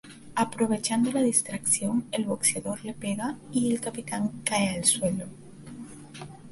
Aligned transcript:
Aprovechando 0.33 1.11
la 1.11 1.21
distracción, 1.21 2.05
el 2.11 2.25
boxeador 2.25 2.83
le 2.83 2.95
pega 2.95 3.37
y 3.51 3.71
el 3.71 3.79
Capitán 3.79 4.31
cae 4.43 4.69
al 4.69 4.83
suelo. 4.83 5.27